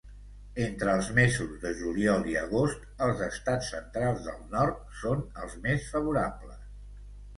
[0.67, 5.87] Entres els mesos de juliol i agost, els estats centrals del nord són els més
[5.95, 6.65] favorables.